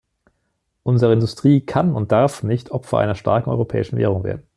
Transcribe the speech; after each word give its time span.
Unsere 0.81 1.13
Industrie 1.13 1.61
kann 1.63 1.93
und 1.95 2.11
darf 2.11 2.41
nicht 2.41 2.71
Opfer 2.71 2.97
einer 2.97 3.13
starken 3.13 3.51
europäischen 3.51 3.97
Währung 3.99 4.23
werden. 4.23 4.47